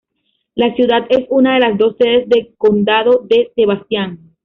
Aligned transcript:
La 0.55 0.73
ciudad 0.73 1.05
es 1.09 1.27
una 1.29 1.53
de 1.53 1.59
las 1.59 1.77
dos 1.77 1.95
sedes 1.99 2.27
de 2.27 2.55
condado 2.57 3.19
de 3.23 3.51
Sebastian. 3.53 4.33